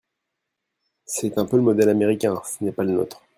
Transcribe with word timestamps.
C’est 1.05 1.37
un 1.37 1.45
peu 1.45 1.57
le 1.57 1.61
modèle 1.61 1.89
américain, 1.89 2.41
ce 2.43 2.63
n’est 2.63 2.71
pas 2.71 2.83
le 2.83 2.89
nôtre. 2.93 3.21